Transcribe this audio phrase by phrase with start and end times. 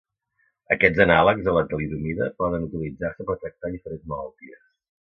[0.75, 4.69] Aquests anàlegs a la talidomida poden utilitzar-se per tractar diferents malalties.